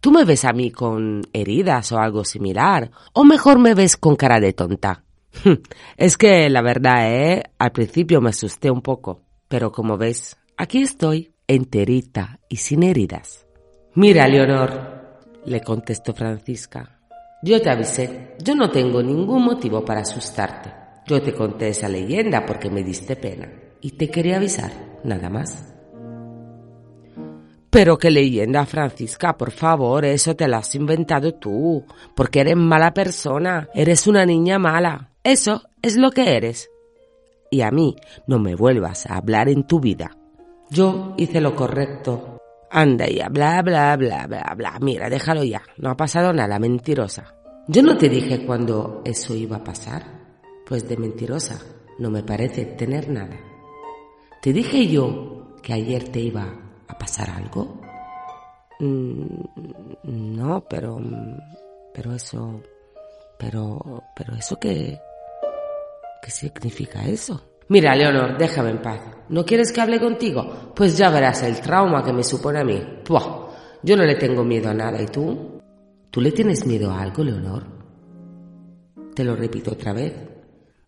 ¿Tú 0.00 0.10
me 0.10 0.24
ves 0.24 0.44
a 0.44 0.52
mí 0.52 0.72
con 0.72 1.22
heridas 1.32 1.92
o 1.92 1.98
algo 1.98 2.24
similar? 2.24 2.90
¿O 3.12 3.22
mejor 3.22 3.60
me 3.60 3.74
ves 3.74 3.96
con 3.96 4.16
cara 4.16 4.40
de 4.40 4.52
tonta? 4.52 5.05
Es 5.96 6.16
que 6.16 6.48
la 6.50 6.62
verdad, 6.62 7.12
¿eh? 7.12 7.42
Al 7.58 7.72
principio 7.72 8.20
me 8.20 8.30
asusté 8.30 8.70
un 8.70 8.82
poco, 8.82 9.22
pero 9.48 9.72
como 9.72 9.96
ves, 9.96 10.36
aquí 10.56 10.82
estoy 10.82 11.32
enterita 11.46 12.40
y 12.48 12.56
sin 12.56 12.82
heridas. 12.82 13.46
Mira, 13.94 14.26
Leonor, 14.28 15.20
le 15.44 15.60
contestó 15.60 16.12
Francisca, 16.12 16.96
yo 17.42 17.60
te 17.60 17.70
avisé, 17.70 18.34
yo 18.42 18.54
no 18.54 18.70
tengo 18.70 19.02
ningún 19.02 19.44
motivo 19.44 19.84
para 19.84 20.00
asustarte. 20.00 20.72
Yo 21.06 21.22
te 21.22 21.32
conté 21.32 21.68
esa 21.68 21.88
leyenda 21.88 22.44
porque 22.44 22.70
me 22.70 22.82
diste 22.82 23.14
pena 23.14 23.48
y 23.80 23.92
te 23.92 24.10
quería 24.10 24.38
avisar, 24.38 24.72
nada 25.04 25.30
más. 25.30 25.75
Pero 27.76 27.98
qué 27.98 28.10
leyenda, 28.10 28.64
Francisca, 28.64 29.36
por 29.36 29.50
favor, 29.50 30.06
eso 30.06 30.34
te 30.34 30.48
lo 30.48 30.56
has 30.56 30.74
inventado 30.74 31.34
tú, 31.34 31.84
porque 32.14 32.40
eres 32.40 32.56
mala 32.56 32.94
persona, 32.94 33.68
eres 33.74 34.06
una 34.06 34.24
niña 34.24 34.58
mala, 34.58 35.12
eso 35.22 35.60
es 35.82 35.98
lo 35.98 36.10
que 36.10 36.38
eres. 36.38 36.70
Y 37.50 37.60
a 37.60 37.70
mí 37.70 37.94
no 38.26 38.38
me 38.38 38.54
vuelvas 38.54 39.04
a 39.04 39.18
hablar 39.18 39.50
en 39.50 39.66
tu 39.66 39.78
vida. 39.78 40.16
Yo 40.70 41.12
hice 41.18 41.38
lo 41.42 41.54
correcto. 41.54 42.38
Anda 42.70 43.08
ya, 43.10 43.28
bla, 43.28 43.60
bla, 43.60 43.94
bla, 43.98 44.26
bla, 44.26 44.54
bla. 44.56 44.78
Mira, 44.80 45.10
déjalo 45.10 45.44
ya. 45.44 45.60
No 45.76 45.90
ha 45.90 45.98
pasado 45.98 46.32
nada, 46.32 46.58
mentirosa. 46.58 47.34
Yo 47.68 47.82
no 47.82 47.98
te 47.98 48.08
dije 48.08 48.46
cuando 48.46 49.02
eso 49.04 49.34
iba 49.34 49.58
a 49.58 49.64
pasar. 49.64 50.02
Pues 50.66 50.88
de 50.88 50.96
mentirosa 50.96 51.60
no 51.98 52.10
me 52.10 52.22
parece 52.22 52.64
tener 52.64 53.10
nada. 53.10 53.38
Te 54.40 54.54
dije 54.54 54.88
yo 54.88 55.58
que 55.62 55.74
ayer 55.74 56.08
te 56.08 56.20
iba 56.20 56.65
a 56.88 56.98
pasar 56.98 57.30
algo. 57.30 57.80
Mm, 58.80 59.24
no, 60.04 60.64
pero... 60.68 61.00
Pero 61.92 62.12
eso... 62.12 62.60
Pero... 63.38 64.02
Pero 64.14 64.34
eso 64.34 64.56
qué... 64.58 64.98
¿Qué 66.22 66.30
significa 66.30 67.06
eso? 67.06 67.40
Mira, 67.68 67.94
Leonor, 67.94 68.38
déjame 68.38 68.70
en 68.70 68.82
paz. 68.82 69.00
¿No 69.28 69.44
quieres 69.44 69.72
que 69.72 69.80
hable 69.80 70.00
contigo? 70.00 70.72
Pues 70.74 70.96
ya 70.96 71.10
verás 71.10 71.42
el 71.42 71.60
trauma 71.60 72.04
que 72.04 72.12
me 72.12 72.22
supone 72.22 72.60
a 72.60 72.64
mí. 72.64 72.80
Puah, 73.04 73.48
yo 73.82 73.96
no 73.96 74.04
le 74.04 74.14
tengo 74.16 74.44
miedo 74.44 74.70
a 74.70 74.74
nada. 74.74 75.00
¿Y 75.02 75.06
tú? 75.06 75.60
¿Tú 76.10 76.20
le 76.20 76.32
tienes 76.32 76.64
miedo 76.66 76.90
a 76.90 77.02
algo, 77.02 77.24
Leonor? 77.24 77.64
Te 79.14 79.24
lo 79.24 79.34
repito 79.34 79.72
otra 79.72 79.92
vez. 79.92 80.14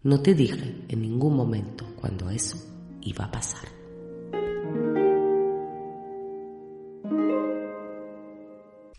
No 0.03 0.21
te 0.21 0.35
dije 0.35 0.85
en 0.89 1.03
ningún 1.03 1.35
momento 1.35 1.85
cuando 2.01 2.31
eso 2.31 2.57
iba 3.03 3.25
a 3.25 3.31
pasar. 3.31 3.78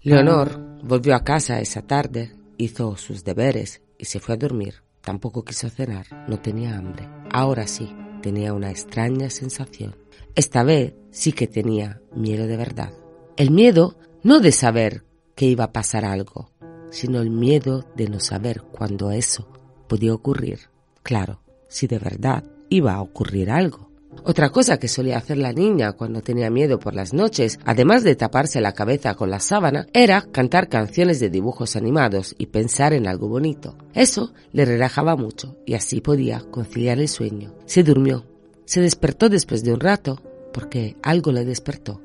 Leonor 0.02 0.80
volvió 0.82 1.14
a 1.14 1.26
casa 1.26 1.60
esa 1.60 1.82
tarde, 1.82 2.34
hizo 2.58 2.96
sus 2.96 3.26
deberes 3.26 3.82
y 3.98 4.06
se 4.06 4.22
fue 4.22 4.36
a 4.36 4.38
dormir. 4.38 4.76
Tampoco 5.02 5.44
quiso 5.44 5.70
cenar, 5.70 6.06
no 6.30 6.40
tenía 6.40 6.78
hambre. 6.78 7.06
Ahora 7.32 7.68
sí, 7.68 7.94
tenía 8.22 8.54
una 8.54 8.70
extraña 8.72 9.30
sensación. 9.30 9.98
Esta 10.36 10.64
vez 10.64 10.94
sí 11.12 11.34
que 11.34 11.48
tenía 11.48 12.02
miedo 12.16 12.48
de 12.48 12.56
verdad. 12.56 12.94
El 13.36 13.52
miedo 13.52 13.98
no 14.24 14.40
de 14.40 14.54
saber 14.54 15.04
que 15.36 15.48
iba 15.48 15.66
a 15.66 15.74
pasar 15.74 16.06
algo, 16.06 16.50
sino 16.92 17.20
el 17.20 17.30
miedo 17.30 17.86
de 17.98 18.08
no 18.08 18.22
saber 18.22 18.62
cuándo 18.62 19.12
eso 19.12 19.50
podía 19.90 20.14
ocurrir. 20.14 20.60
Claro, 21.04 21.42
si 21.68 21.88
de 21.88 22.00
verdad 22.00 22.46
iba 22.70 22.94
a 22.94 23.02
ocurrir 23.02 23.52
algo. 23.52 23.89
Otra 24.24 24.50
cosa 24.50 24.78
que 24.78 24.88
solía 24.88 25.18
hacer 25.18 25.38
la 25.38 25.54
niña 25.54 25.94
cuando 25.94 26.22
tenía 26.22 26.50
miedo 26.50 26.80
por 26.80 26.94
las 26.94 27.14
noches, 27.14 27.60
además 27.64 28.04
de 28.04 28.16
taparse 28.16 28.60
la 28.60 28.74
cabeza 28.74 29.16
con 29.16 29.30
la 29.30 29.40
sábana, 29.40 29.88
era 29.94 30.22
cantar 30.22 30.68
canciones 30.68 31.20
de 31.20 31.30
dibujos 31.30 31.76
animados 31.76 32.36
y 32.38 32.48
pensar 32.48 32.94
en 32.94 33.08
algo 33.08 33.28
bonito. 33.28 33.76
Eso 33.94 34.34
le 34.52 34.66
relajaba 34.66 35.16
mucho 35.16 35.58
y 35.66 35.76
así 35.76 36.02
podía 36.02 36.42
conciliar 36.52 37.00
el 37.00 37.08
sueño. 37.08 37.54
Se 37.66 37.84
durmió. 37.84 38.26
Se 38.66 38.82
despertó 38.82 39.30
después 39.30 39.64
de 39.64 39.74
un 39.74 39.80
rato 39.80 40.22
porque 40.54 40.96
algo 41.02 41.32
le 41.32 41.46
despertó. 41.46 42.02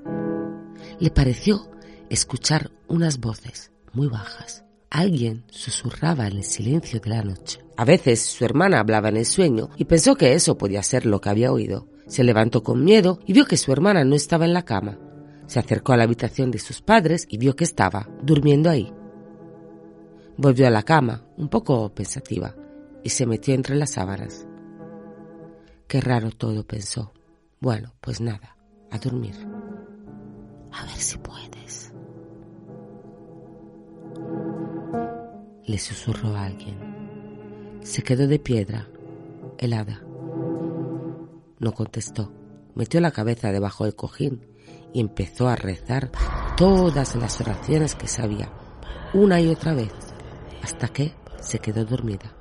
Le 0.99 1.11
pareció 1.11 1.68
escuchar 2.11 2.70
unas 2.87 3.18
voces 3.18 3.73
muy 3.92 4.08
bajas. 4.08 4.64
Alguien 4.90 5.44
susurraba 5.50 6.28
en 6.28 6.37
el 6.37 6.44
silencio 6.44 7.00
de 7.00 7.11
la 7.11 7.23
noche. 7.23 7.61
A 7.76 7.84
veces 7.84 8.20
su 8.20 8.44
hermana 8.44 8.78
hablaba 8.78 9.08
en 9.08 9.16
el 9.16 9.26
sueño 9.26 9.70
y 9.76 9.87
pensó 9.87 10.14
que 10.14 10.34
eso 10.34 10.56
podía 10.56 10.82
ser 10.82 11.04
lo 11.06 11.20
que 11.20 11.30
había 11.30 11.52
oído. 11.52 11.88
Se 12.06 12.25
levantó 12.25 12.62
con 12.62 12.84
miedo 12.84 13.18
y 13.26 13.32
vio 13.32 13.46
que 13.46 13.56
su 13.56 13.73
hermana 13.73 14.04
no 14.04 14.14
estaba 14.14 14.44
en 14.44 14.54
la 14.54 14.64
cama. 14.64 14.99
Se 15.46 15.58
acercó 15.58 15.92
a 15.92 15.96
la 15.96 16.04
habitación 16.04 16.50
de 16.50 16.58
sus 16.58 16.80
padres 16.80 17.26
y 17.28 17.38
vio 17.38 17.56
que 17.56 17.64
estaba 17.64 18.08
durmiendo 18.23 18.70
ahí. 18.70 18.92
Volvió 20.37 20.66
a 20.66 20.70
la 20.70 20.82
cama, 20.82 21.25
un 21.37 21.49
poco 21.49 21.94
pensativa, 21.94 22.54
y 23.02 23.11
se 23.11 23.26
metió 23.26 23.54
entre 23.54 23.76
las 23.76 23.90
sábanas. 23.90 24.46
Qué 25.87 26.00
raro 26.00 26.30
todo, 26.30 26.66
pensó. 26.66 27.12
Bueno, 27.61 27.94
pues 28.00 28.20
nada, 28.20 28.56
a 28.90 28.99
dormir. 28.99 29.34
A 30.73 30.84
ver 30.84 30.96
si 30.96 31.18
puedes. 31.18 31.92
Le 35.66 35.78
susurró 35.78 36.34
a 36.34 36.46
alguien. 36.46 37.78
Se 37.82 38.02
quedó 38.02 38.26
de 38.26 38.38
piedra, 38.38 38.88
helada. 39.58 40.02
No 41.64 41.73
contestó. 41.73 42.30
Metió 42.75 43.00
la 43.00 43.11
cabeza 43.11 43.50
debajo 43.50 43.85
del 43.85 43.97
cojín 43.97 44.47
y 44.92 45.00
empezó 45.00 45.49
a 45.49 45.56
rezar 45.56 46.11
todas 46.59 47.16
las 47.16 47.40
oraciones 47.40 47.94
que 47.94 48.06
sabía, 48.06 48.52
una 49.14 49.40
y 49.40 49.49
otra 49.49 49.73
vez, 49.73 49.90
hasta 50.62 50.88
que 50.88 51.14
se 51.40 51.61
quedó 51.61 51.87
dormida. 51.87 52.37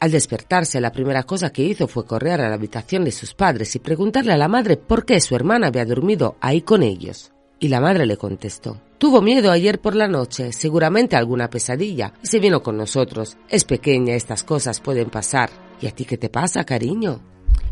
Al 0.00 0.10
despertarse, 0.10 0.80
la 0.80 0.92
primera 0.92 1.24
cosa 1.24 1.52
que 1.52 1.62
hizo 1.62 1.86
fue 1.88 2.06
correr 2.06 2.40
a 2.40 2.48
la 2.48 2.54
habitación 2.54 3.04
de 3.04 3.12
sus 3.12 3.34
padres 3.34 3.76
y 3.76 3.80
preguntarle 3.80 4.32
a 4.32 4.38
la 4.38 4.48
madre 4.48 4.78
por 4.78 5.04
qué 5.04 5.20
su 5.20 5.36
hermana 5.36 5.66
había 5.66 5.84
dormido 5.84 6.38
ahí 6.40 6.62
con 6.62 6.82
ellos. 6.82 7.35
Y 7.58 7.68
la 7.68 7.80
madre 7.80 8.06
le 8.06 8.16
contestó, 8.16 8.80
Tuvo 8.98 9.20
miedo 9.20 9.50
ayer 9.50 9.78
por 9.78 9.94
la 9.94 10.08
noche, 10.08 10.52
seguramente 10.52 11.16
alguna 11.16 11.50
pesadilla, 11.50 12.14
y 12.22 12.26
se 12.26 12.38
vino 12.38 12.62
con 12.62 12.78
nosotros. 12.78 13.36
Es 13.50 13.64
pequeña, 13.64 14.14
estas 14.14 14.42
cosas 14.42 14.80
pueden 14.80 15.10
pasar. 15.10 15.50
¿Y 15.82 15.86
a 15.86 15.90
ti 15.90 16.06
qué 16.06 16.16
te 16.16 16.30
pasa, 16.30 16.64
cariño? 16.64 17.20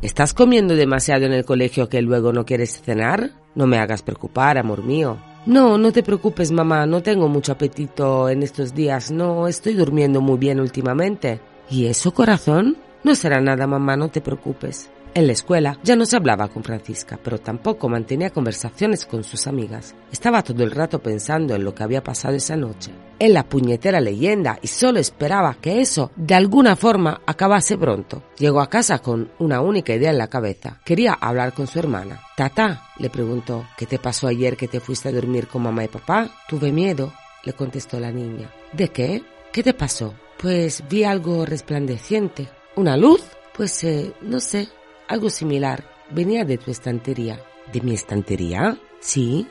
¿Estás 0.02 0.34
comiendo 0.34 0.76
demasiado 0.76 1.24
en 1.24 1.32
el 1.32 1.46
colegio 1.46 1.88
que 1.88 2.02
luego 2.02 2.32
no 2.32 2.44
quieres 2.44 2.82
cenar? 2.82 3.30
No 3.54 3.66
me 3.66 3.78
hagas 3.78 4.02
preocupar, 4.02 4.58
amor 4.58 4.84
mío. 4.84 5.16
No, 5.46 5.78
no 5.78 5.92
te 5.92 6.02
preocupes, 6.02 6.52
mamá, 6.52 6.84
no 6.84 7.02
tengo 7.02 7.28
mucho 7.28 7.52
apetito 7.52 8.28
en 8.28 8.42
estos 8.42 8.74
días, 8.74 9.10
no 9.10 9.48
estoy 9.48 9.74
durmiendo 9.74 10.20
muy 10.20 10.38
bien 10.38 10.60
últimamente. 10.60 11.40
¿Y 11.70 11.86
eso, 11.86 12.12
corazón? 12.12 12.76
No 13.02 13.14
será 13.14 13.40
nada, 13.40 13.66
mamá, 13.66 13.96
no 13.96 14.08
te 14.08 14.20
preocupes. 14.20 14.90
En 15.16 15.28
la 15.28 15.32
escuela 15.32 15.78
ya 15.84 15.94
no 15.94 16.06
se 16.06 16.16
hablaba 16.16 16.48
con 16.48 16.64
Francisca, 16.64 17.20
pero 17.22 17.38
tampoco 17.38 17.88
mantenía 17.88 18.30
conversaciones 18.30 19.06
con 19.06 19.22
sus 19.22 19.46
amigas. 19.46 19.94
Estaba 20.10 20.42
todo 20.42 20.64
el 20.64 20.72
rato 20.72 20.98
pensando 20.98 21.54
en 21.54 21.62
lo 21.62 21.72
que 21.72 21.84
había 21.84 22.02
pasado 22.02 22.34
esa 22.34 22.56
noche, 22.56 22.90
en 23.20 23.32
la 23.32 23.48
puñetera 23.48 24.00
leyenda, 24.00 24.58
y 24.60 24.66
solo 24.66 24.98
esperaba 24.98 25.54
que 25.60 25.80
eso, 25.80 26.10
de 26.16 26.34
alguna 26.34 26.74
forma, 26.74 27.20
acabase 27.26 27.78
pronto. 27.78 28.24
Llegó 28.38 28.60
a 28.60 28.68
casa 28.68 28.98
con 28.98 29.30
una 29.38 29.60
única 29.60 29.94
idea 29.94 30.10
en 30.10 30.18
la 30.18 30.26
cabeza. 30.26 30.80
Quería 30.84 31.12
hablar 31.12 31.52
con 31.52 31.68
su 31.68 31.78
hermana. 31.78 32.20
Tata, 32.36 32.88
le 32.98 33.08
preguntó, 33.08 33.64
¿qué 33.78 33.86
te 33.86 34.00
pasó 34.00 34.26
ayer 34.26 34.56
que 34.56 34.66
te 34.66 34.80
fuiste 34.80 35.10
a 35.10 35.12
dormir 35.12 35.46
con 35.46 35.62
mamá 35.62 35.84
y 35.84 35.88
papá? 35.88 36.28
Tuve 36.48 36.72
miedo, 36.72 37.12
le 37.44 37.52
contestó 37.52 38.00
la 38.00 38.10
niña. 38.10 38.50
¿De 38.72 38.88
qué? 38.88 39.22
¿Qué 39.52 39.62
te 39.62 39.74
pasó? 39.74 40.12
Pues 40.38 40.82
vi 40.90 41.04
algo 41.04 41.46
resplandeciente. 41.46 42.48
¿Una 42.74 42.96
luz? 42.96 43.22
Pues 43.56 43.84
eh, 43.84 44.12
no 44.20 44.40
sé, 44.40 44.68
algo 45.14 45.30
similar. 45.30 45.84
Venía 46.10 46.44
de 46.44 46.58
tu 46.58 46.70
estantería. 46.70 47.40
¿De 47.72 47.80
mi 47.80 47.94
estantería? 47.94 48.76
Sí, 49.00 49.46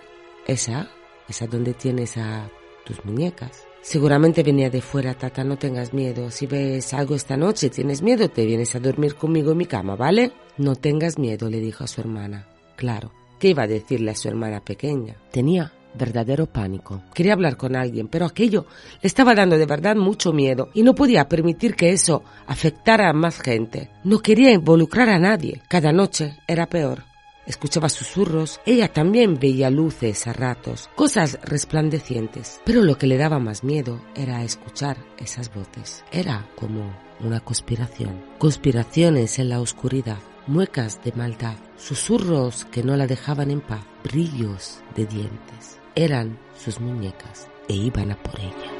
esa, 0.45 0.89
esa 1.27 1.47
donde 1.47 1.73
tienes 1.73 2.17
a 2.17 2.49
tus 2.85 3.03
muñecas. 3.05 3.65
Seguramente 3.81 4.43
venía 4.43 4.69
de 4.69 4.81
fuera, 4.81 5.13
Tata, 5.13 5.43
no 5.43 5.57
tengas 5.57 5.93
miedo. 5.93 6.31
Si 6.31 6.47
ves 6.47 6.93
algo 6.93 7.15
esta 7.15 7.37
noche, 7.37 7.69
tienes 7.69 8.01
miedo, 8.01 8.29
te 8.29 8.45
vienes 8.45 8.75
a 8.75 8.79
dormir 8.79 9.15
conmigo 9.15 9.51
en 9.51 9.57
mi 9.57 9.65
cama, 9.65 9.95
¿vale? 9.95 10.33
No 10.57 10.75
tengas 10.75 11.17
miedo, 11.17 11.49
le 11.49 11.59
dijo 11.59 11.85
a 11.85 11.87
su 11.87 12.01
hermana. 12.01 12.47
Claro, 12.75 13.11
¿qué 13.39 13.49
iba 13.49 13.63
a 13.63 13.67
decirle 13.67 14.11
a 14.11 14.15
su 14.15 14.27
hermana 14.27 14.59
pequeña? 14.59 15.15
Tenía 15.31 15.71
verdadero 15.93 16.45
pánico. 16.45 17.03
Quería 17.13 17.33
hablar 17.33 17.57
con 17.57 17.75
alguien, 17.75 18.07
pero 18.07 18.25
aquello 18.25 18.65
le 19.01 19.07
estaba 19.07 19.35
dando 19.35 19.57
de 19.57 19.65
verdad 19.65 19.95
mucho 19.95 20.33
miedo 20.33 20.69
y 20.73 20.83
no 20.83 20.95
podía 20.95 21.27
permitir 21.27 21.75
que 21.75 21.91
eso 21.91 22.23
afectara 22.47 23.09
a 23.09 23.13
más 23.13 23.39
gente. 23.39 23.89
No 24.03 24.19
quería 24.19 24.51
involucrar 24.51 25.09
a 25.09 25.19
nadie. 25.19 25.61
Cada 25.67 25.91
noche 25.91 26.37
era 26.47 26.67
peor. 26.67 27.03
Escuchaba 27.45 27.89
susurros, 27.89 28.61
ella 28.65 28.87
también 28.87 29.37
veía 29.37 29.69
luces 29.69 30.27
a 30.27 30.33
ratos, 30.33 30.89
cosas 30.95 31.37
resplandecientes, 31.43 32.61
pero 32.63 32.81
lo 32.81 32.97
que 32.97 33.05
le 33.05 33.17
daba 33.17 33.37
más 33.39 33.65
miedo 33.65 34.01
era 34.15 34.43
escuchar 34.43 34.97
esas 35.17 35.53
voces. 35.53 36.05
Era 36.13 36.47
como 36.55 36.97
una 37.19 37.41
conspiración, 37.41 38.23
conspiraciones 38.37 39.39
en 39.39 39.49
la 39.49 39.59
oscuridad, 39.59 40.19
muecas 40.47 41.03
de 41.03 41.11
maldad, 41.11 41.57
susurros 41.75 42.63
que 42.71 42.81
no 42.81 42.95
la 42.95 43.07
dejaban 43.07 43.51
en 43.51 43.59
paz, 43.59 43.85
brillos 44.03 44.81
de 44.95 45.05
dientes 45.05 45.82
eran 45.95 46.39
sus 46.55 46.79
muñecas 46.79 47.47
e 47.67 47.73
iban 47.73 48.11
a 48.11 48.21
por 48.21 48.39
ella. 48.39 48.71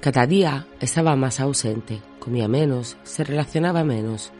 Cada 0.00 0.26
día 0.26 0.66
estaba 0.80 1.16
más 1.16 1.40
ausente, 1.40 2.00
comía 2.18 2.48
menos, 2.48 2.96
se 3.02 3.24
relacionaba 3.24 3.84
menos, 3.84 4.32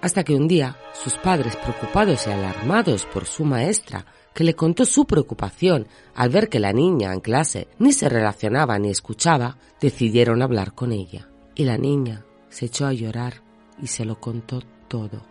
hasta 0.00 0.24
que 0.24 0.34
un 0.34 0.46
día 0.46 0.76
sus 0.92 1.14
padres, 1.14 1.56
preocupados 1.56 2.26
y 2.26 2.30
alarmados 2.30 3.06
por 3.06 3.24
su 3.24 3.44
maestra, 3.44 4.06
que 4.34 4.44
le 4.44 4.54
contó 4.54 4.84
su 4.84 5.06
preocupación 5.06 5.88
al 6.14 6.28
ver 6.28 6.48
que 6.48 6.60
la 6.60 6.72
niña 6.72 7.12
en 7.12 7.20
clase 7.20 7.68
ni 7.78 7.92
se 7.92 8.08
relacionaba 8.08 8.78
ni 8.78 8.90
escuchaba, 8.90 9.56
decidieron 9.80 10.42
hablar 10.42 10.74
con 10.74 10.92
ella. 10.92 11.28
Y 11.54 11.64
la 11.64 11.78
niña 11.78 12.24
se 12.50 12.66
echó 12.66 12.86
a 12.86 12.92
llorar 12.92 13.42
y 13.82 13.86
se 13.86 14.04
lo 14.04 14.20
contó 14.20 14.60
todo. 14.88 15.22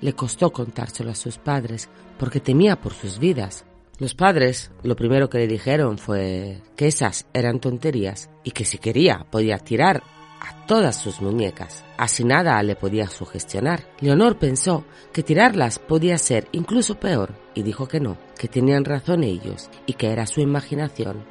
Le 0.00 0.12
costó 0.14 0.52
contárselo 0.52 1.10
a 1.10 1.14
sus 1.14 1.38
padres 1.38 1.88
porque 2.18 2.40
temía 2.40 2.80
por 2.80 2.92
sus 2.92 3.18
vidas, 3.18 3.64
los 3.98 4.14
padres 4.14 4.70
lo 4.82 4.96
primero 4.96 5.28
que 5.28 5.38
le 5.38 5.46
dijeron 5.46 5.98
fue 5.98 6.60
que 6.76 6.86
esas 6.86 7.26
eran 7.32 7.60
tonterías 7.60 8.30
y 8.42 8.50
que 8.52 8.64
si 8.64 8.78
quería 8.78 9.26
podía 9.30 9.58
tirar 9.58 10.02
a 10.40 10.66
todas 10.66 10.96
sus 10.96 11.20
muñecas. 11.20 11.84
Así 11.96 12.24
nada 12.24 12.60
le 12.62 12.74
podía 12.74 13.06
sugestionar. 13.06 13.86
Leonor 14.00 14.38
pensó 14.38 14.84
que 15.12 15.22
tirarlas 15.22 15.78
podía 15.78 16.18
ser 16.18 16.48
incluso 16.52 16.96
peor 16.96 17.34
y 17.54 17.62
dijo 17.62 17.86
que 17.86 18.00
no, 18.00 18.18
que 18.36 18.48
tenían 18.48 18.84
razón 18.84 19.22
ellos 19.22 19.70
y 19.86 19.92
que 19.92 20.10
era 20.10 20.26
su 20.26 20.40
imaginación. 20.40 21.24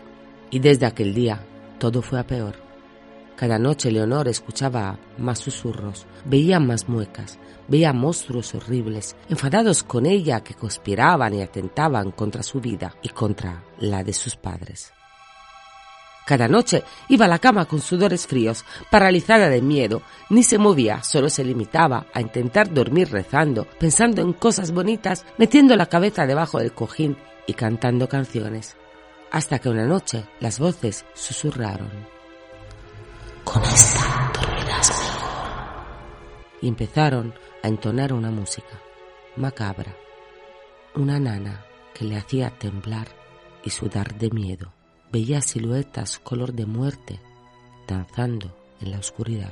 Y 0.50 0.60
desde 0.60 0.86
aquel 0.86 1.14
día 1.14 1.46
todo 1.78 2.02
fue 2.02 2.20
a 2.20 2.28
peor. 2.28 2.71
Cada 3.42 3.58
noche 3.58 3.90
Leonor 3.90 4.28
escuchaba 4.28 5.00
más 5.18 5.40
susurros, 5.40 6.06
veía 6.26 6.60
más 6.60 6.88
muecas, 6.88 7.40
veía 7.68 7.92
monstruos 7.92 8.54
horribles, 8.54 9.16
enfadados 9.30 9.82
con 9.82 10.06
ella 10.06 10.44
que 10.44 10.54
conspiraban 10.54 11.34
y 11.34 11.42
atentaban 11.42 12.12
contra 12.12 12.44
su 12.44 12.62
vida 12.62 12.96
y 13.02 13.10
contra 13.10 13.64
la 13.80 14.04
de 14.04 14.14
sus 14.14 14.36
padres. 14.36 14.94
Cada 16.28 16.48
noche 16.48 16.84
iba 17.10 17.26
a 17.26 17.28
la 17.28 17.40
cama 17.40 17.66
con 17.66 17.82
sudores 17.82 18.28
fríos, 18.28 18.64
paralizada 18.92 19.50
de 19.50 19.64
miedo, 19.64 20.04
ni 20.30 20.44
se 20.44 20.60
movía, 20.60 21.02
solo 21.02 21.28
se 21.28 21.44
limitaba 21.44 22.06
a 22.14 22.22
intentar 22.22 22.72
dormir 22.72 23.10
rezando, 23.10 23.66
pensando 23.80 24.22
en 24.22 24.34
cosas 24.34 24.72
bonitas, 24.72 25.26
metiendo 25.40 25.76
la 25.76 25.88
cabeza 25.88 26.28
debajo 26.28 26.60
del 26.60 26.74
cojín 26.74 27.18
y 27.48 27.56
cantando 27.56 28.08
canciones. 28.08 28.78
Hasta 29.32 29.58
que 29.58 29.70
una 29.70 29.88
noche 29.88 30.26
las 30.40 30.60
voces 30.60 31.06
susurraron. 31.16 32.11
Con 33.44 33.64
esta 33.64 34.32
dormirás. 34.34 34.92
Y 36.62 36.68
empezaron 36.68 37.34
a 37.64 37.68
entonar 37.68 38.14
una 38.14 38.32
música 38.32 38.80
macabra, 39.36 39.96
una 40.96 41.20
nana 41.20 41.66
que 41.94 42.06
le 42.06 42.18
hacía 42.18 42.50
temblar 42.50 43.08
y 43.64 43.70
sudar 43.70 44.16
de 44.16 44.30
miedo. 44.30 44.74
Veía 45.12 45.42
siluetas 45.42 46.20
color 46.20 46.54
de 46.54 46.66
muerte 46.66 47.20
danzando 47.88 48.56
en 48.80 48.92
la 48.92 49.00
oscuridad. 49.00 49.52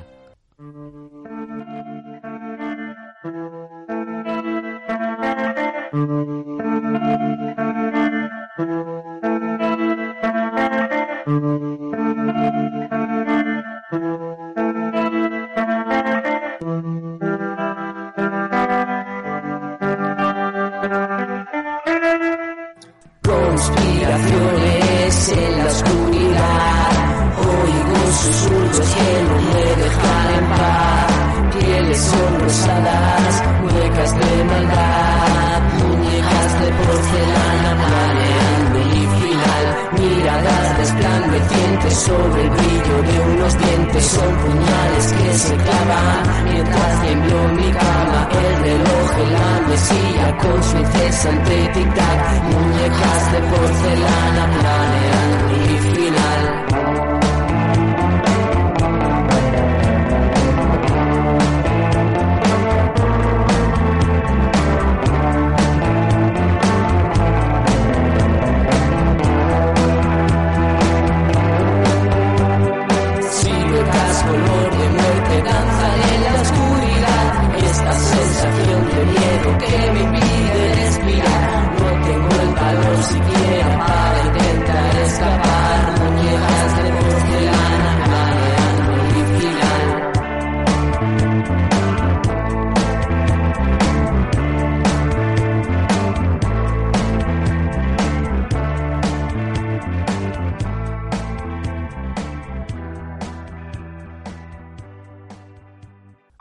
Muecas 34.14 34.38
de 34.38 34.44
maldad, 34.44 35.62
muñecas 35.78 36.62
de 36.62 36.72
porcelana 36.72 37.72
planeando 37.86 38.80
mi 38.90 39.04
final. 39.20 39.66
Miradas 40.00 40.78
resplandecientes 40.78 41.94
sobre 41.94 42.42
el 42.44 42.50
brillo 42.50 43.02
de 43.04 43.20
unos 43.34 43.58
dientes, 43.58 44.06
son 44.06 44.36
puñales 44.38 45.14
que 45.14 45.34
se 45.34 45.56
clavan 45.56 46.44
mientras 46.46 47.02
tiemblo 47.02 47.48
mi 47.50 47.72
cama. 47.72 48.30
El 48.32 48.64
reloj 48.64 49.12
en 49.24 49.34
la 49.34 49.68
mesilla 49.68 50.38
con 50.38 50.64
su 50.64 50.78
incesante 50.78 51.72
tic-tac, 51.74 52.44
muñecas 52.44 53.32
de 53.32 53.40
porcelana 53.40 54.44
planeando 54.60 55.58
mi 55.58 55.78
final. 55.78 56.19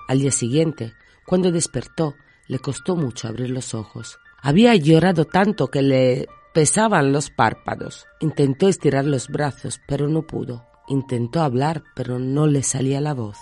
Al 0.08 0.20
día 0.20 0.32
siguiente, 0.32 0.94
cuando 1.26 1.52
despertó, 1.52 2.14
le 2.46 2.58
costó 2.58 2.96
mucho 2.96 3.28
abrir 3.28 3.50
los 3.50 3.74
ojos. 3.74 4.18
Había 4.40 4.74
llorado 4.74 5.26
tanto 5.26 5.68
que 5.68 5.82
le 5.82 6.28
pesaban 6.54 7.12
los 7.12 7.30
párpados. 7.30 8.06
Intentó 8.20 8.68
estirar 8.68 9.04
los 9.04 9.28
brazos, 9.28 9.80
pero 9.86 10.08
no 10.08 10.22
pudo. 10.22 10.66
Intentó 10.88 11.42
hablar, 11.42 11.84
pero 11.94 12.18
no 12.18 12.46
le 12.46 12.62
salía 12.62 13.02
la 13.02 13.12
voz. 13.12 13.36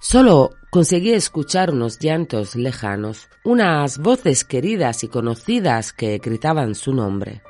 Solo 0.00 0.50
conseguía 0.70 1.16
escuchar 1.16 1.72
unos 1.72 1.98
llantos 1.98 2.54
lejanos, 2.54 3.28
unas 3.42 3.98
voces 3.98 4.44
queridas 4.44 5.02
y 5.02 5.08
conocidas 5.08 5.92
que 5.92 6.18
gritaban 6.18 6.76
su 6.76 6.94
nombre. 6.94 7.42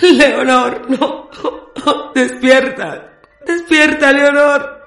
Leonor, 0.00 0.88
no, 0.88 1.28
despierta, 2.14 3.20
despierta, 3.44 4.10
Leonor. 4.12 4.79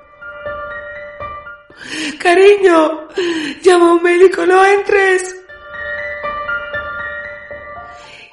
Cariño, 2.20 3.08
llama 3.62 3.90
a 3.90 3.94
un 3.94 4.04
médico, 4.04 4.46
no 4.46 4.64
entres. 4.66 5.36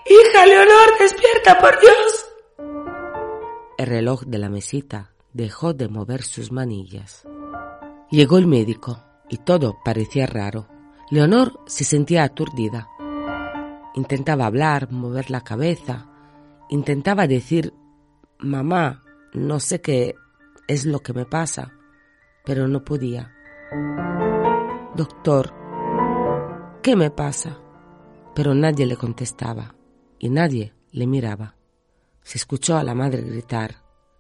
Hija, 0.06 0.46
Leonor, 0.46 0.98
despierta, 0.98 1.58
por 1.58 1.80
Dios. 1.80 2.26
El 3.78 3.86
reloj 3.86 4.24
de 4.24 4.38
la 4.38 4.48
mesita 4.48 5.12
dejó 5.32 5.72
de 5.72 5.88
mover 5.88 6.22
sus 6.22 6.52
manillas. 6.52 7.24
Llegó 8.10 8.38
el 8.38 8.46
médico 8.46 9.04
y 9.28 9.38
todo 9.38 9.78
parecía 9.84 10.26
raro. 10.26 10.66
Leonor 11.10 11.60
se 11.66 11.84
sentía 11.84 12.24
aturdida. 12.24 12.88
Intentaba 13.94 14.46
hablar, 14.46 14.90
mover 14.90 15.30
la 15.30 15.42
cabeza. 15.42 16.08
Intentaba 16.68 17.26
decir, 17.26 17.72
mamá, 18.38 19.04
no 19.32 19.60
sé 19.60 19.80
qué 19.80 20.14
es 20.66 20.86
lo 20.86 21.00
que 21.00 21.12
me 21.12 21.24
pasa, 21.24 21.72
pero 22.44 22.68
no 22.68 22.84
podía. 22.84 23.32
Doctor, 24.96 25.54
¿qué 26.82 26.96
me 26.96 27.10
pasa? 27.10 27.58
Pero 28.34 28.54
nadie 28.54 28.84
le 28.86 28.96
contestaba 28.96 29.74
y 30.18 30.28
nadie 30.28 30.74
le 30.90 31.06
miraba. 31.06 31.54
Se 32.22 32.38
escuchó 32.38 32.76
a 32.76 32.82
la 32.82 32.94
madre 32.94 33.22
gritar. 33.22 33.76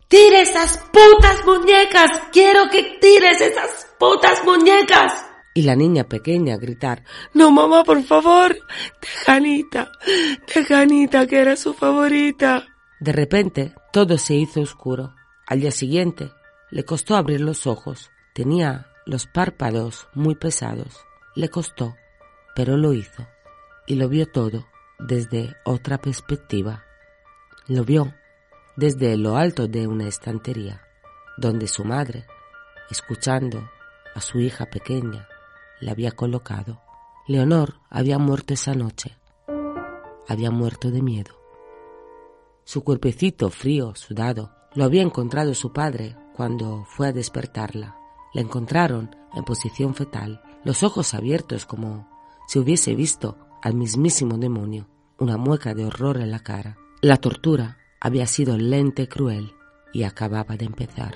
¡Tire 0.06 0.42
esas 0.42 0.78
putas 0.92 1.44
muñecas! 1.44 2.10
¡Quiero 2.32 2.68
que 2.70 2.98
tires 3.00 3.40
esas 3.40 3.88
putas 3.98 4.44
muñecas! 4.44 5.26
Y 5.54 5.62
la 5.62 5.74
niña 5.74 6.04
pequeña 6.04 6.56
gritar. 6.56 7.04
No, 7.34 7.50
mamá, 7.50 7.82
por 7.82 8.02
favor. 8.04 8.56
Deja 9.00 9.32
a 9.32 9.36
Anita. 9.36 9.90
Deja 10.54 10.78
a 10.78 10.82
Anita, 10.82 11.26
que 11.26 11.40
era 11.40 11.56
su 11.56 11.74
favorita. 11.74 12.66
De 13.00 13.12
repente, 13.12 13.74
todo 13.92 14.16
se 14.16 14.34
hizo 14.34 14.60
oscuro. 14.60 15.14
Al 15.46 15.60
día 15.60 15.72
siguiente, 15.72 16.30
le 16.70 16.84
costó 16.84 17.16
abrir 17.16 17.40
los 17.40 17.66
ojos. 17.66 18.10
Tenía 18.32 18.89
los 19.10 19.26
párpados 19.26 20.06
muy 20.14 20.36
pesados. 20.36 21.04
Le 21.34 21.48
costó, 21.48 21.96
pero 22.54 22.76
lo 22.76 22.92
hizo. 22.92 23.26
Y 23.88 23.96
lo 23.96 24.08
vio 24.08 24.30
todo 24.30 24.68
desde 25.00 25.56
otra 25.64 25.98
perspectiva. 25.98 26.84
Lo 27.66 27.82
vio 27.82 28.14
desde 28.76 29.16
lo 29.16 29.36
alto 29.36 29.66
de 29.66 29.88
una 29.88 30.06
estantería, 30.06 30.82
donde 31.36 31.66
su 31.66 31.84
madre, 31.84 32.24
escuchando 32.88 33.68
a 34.14 34.20
su 34.20 34.38
hija 34.38 34.66
pequeña, 34.66 35.28
la 35.80 35.90
había 35.90 36.12
colocado. 36.12 36.80
Leonor 37.26 37.80
había 37.90 38.18
muerto 38.18 38.54
esa 38.54 38.74
noche. 38.74 39.18
Había 40.28 40.52
muerto 40.52 40.92
de 40.92 41.02
miedo. 41.02 41.34
Su 42.62 42.84
cuerpecito 42.84 43.50
frío, 43.50 43.92
sudado, 43.96 44.54
lo 44.76 44.84
había 44.84 45.02
encontrado 45.02 45.52
su 45.54 45.72
padre 45.72 46.16
cuando 46.36 46.84
fue 46.84 47.08
a 47.08 47.12
despertarla. 47.12 47.99
La 48.32 48.40
encontraron 48.40 49.14
en 49.34 49.44
posición 49.44 49.94
fetal, 49.94 50.42
los 50.64 50.82
ojos 50.82 51.14
abiertos 51.14 51.66
como 51.66 52.08
si 52.46 52.58
hubiese 52.58 52.94
visto 52.94 53.36
al 53.62 53.74
mismísimo 53.74 54.38
demonio, 54.38 54.88
una 55.18 55.36
mueca 55.36 55.74
de 55.74 55.84
horror 55.84 56.18
en 56.18 56.30
la 56.30 56.40
cara. 56.40 56.78
La 57.00 57.16
tortura 57.16 57.78
había 58.00 58.26
sido 58.26 58.56
lenta 58.56 59.02
y 59.02 59.06
cruel 59.06 59.52
y 59.92 60.04
acababa 60.04 60.56
de 60.56 60.64
empezar. 60.64 61.14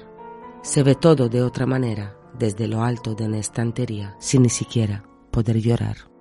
Se 0.63 0.83
ve 0.83 0.95
todo 0.95 1.29
de 1.29 1.43
otra 1.43 1.67
manera 1.67 2.17
desde 2.39 2.69
lo 2.69 2.83
alto 2.83 3.15
de 3.15 3.27
una 3.27 3.39
estantería 3.39 4.17
sin 4.19 4.43
ni 4.43 4.51
siquiera 4.51 5.05
poder 5.31 5.61
llorar. 5.61 6.14